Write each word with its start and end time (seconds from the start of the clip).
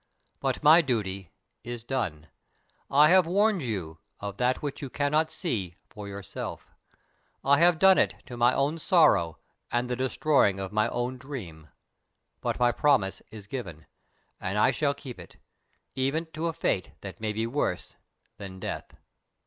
"But 0.39 0.63
my 0.63 0.81
duty 0.81 1.29
is 1.63 1.83
done. 1.83 2.25
I 2.89 3.09
have 3.09 3.27
warned 3.27 3.61
you 3.61 3.99
of 4.19 4.37
that 4.37 4.63
which 4.63 4.81
you 4.81 4.89
cannot 4.89 5.29
see 5.29 5.75
for 5.91 6.07
yourself. 6.07 6.73
I 7.43 7.59
have 7.59 7.77
done 7.77 7.99
it 7.99 8.15
to 8.25 8.35
my 8.35 8.51
own 8.51 8.79
sorrow 8.79 9.37
and 9.71 9.87
the 9.91 9.95
destroying 9.95 10.59
of 10.59 10.71
my 10.73 10.87
own 10.89 11.19
dream; 11.19 11.69
but 12.41 12.57
my 12.57 12.71
promise 12.71 13.21
is 13.29 13.45
given, 13.45 13.85
and 14.39 14.57
I 14.57 14.73
will 14.81 14.95
keep 14.95 15.19
it, 15.19 15.37
even 15.93 16.25
to 16.33 16.47
a 16.47 16.53
fate 16.53 16.93
that 17.01 17.21
may 17.21 17.31
be 17.31 17.45
worse 17.45 17.93
than 18.37 18.59
death." 18.59 18.95